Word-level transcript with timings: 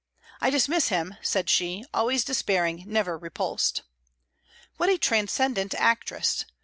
"I 0.41 0.49
dismiss 0.49 0.87
him," 0.87 1.13
said 1.21 1.47
she, 1.47 1.85
"always 1.93 2.23
despairing, 2.23 2.85
never 2.87 3.19
repulsed." 3.19 3.83
What 4.77 4.89
a 4.89 4.97
transcendent 4.97 5.75
actress! 5.75 6.43